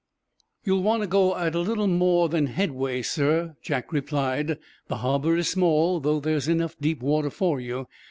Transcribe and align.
"You'll 0.63 0.81
want 0.81 1.03
to 1.03 1.07
go 1.07 1.37
at 1.37 1.53
little 1.53 1.85
more 1.85 2.27
than 2.27 2.47
headway, 2.47 3.03
sir," 3.03 3.55
Jack 3.61 3.93
replied. 3.93 4.57
"The 4.87 4.95
harbor 4.97 5.35
is 5.37 5.49
small, 5.49 5.99
though 5.99 6.19
there's 6.19 6.47
enough 6.47 6.75
deep 6.81 7.03
water 7.03 7.29
for 7.29 7.59
you. 7.59 7.85